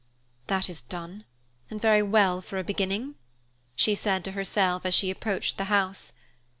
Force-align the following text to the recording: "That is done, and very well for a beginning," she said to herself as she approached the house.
"That 0.47 0.67
is 0.67 0.81
done, 0.81 1.25
and 1.69 1.79
very 1.79 2.01
well 2.01 2.41
for 2.41 2.57
a 2.57 2.63
beginning," 2.63 3.13
she 3.75 3.93
said 3.93 4.23
to 4.23 4.31
herself 4.31 4.83
as 4.83 4.95
she 4.95 5.11
approached 5.11 5.59
the 5.59 5.65
house. 5.65 6.13